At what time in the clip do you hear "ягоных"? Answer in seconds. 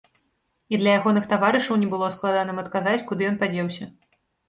0.99-1.27